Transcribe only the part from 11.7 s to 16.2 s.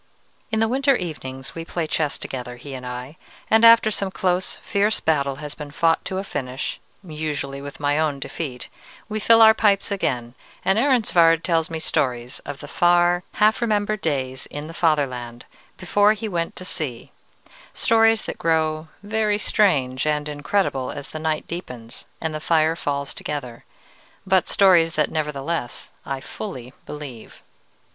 stories of the far, half remembered days in the fatherland, before